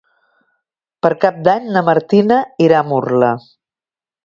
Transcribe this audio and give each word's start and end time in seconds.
Per 1.07 1.11
Cap 1.25 1.37
d'Any 1.49 1.67
na 1.77 1.85
Martina 1.91 2.41
irà 2.69 2.81
a 2.81 2.85
Murla. 2.95 3.33